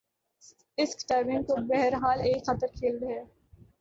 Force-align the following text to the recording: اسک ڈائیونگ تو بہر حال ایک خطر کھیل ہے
اسک 0.77 0.99
ڈائیونگ 1.09 1.43
تو 1.47 1.55
بہر 1.67 1.93
حال 2.01 2.19
ایک 2.23 2.45
خطر 2.45 2.69
کھیل 2.77 2.97
ہے 3.03 3.19